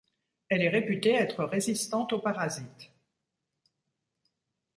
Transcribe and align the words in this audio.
Elle 0.49 0.63
est 0.63 0.69
réputée 0.69 1.13
être 1.13 1.43
résistante 1.43 2.11
aux 2.13 2.17
parasites. 2.17 2.91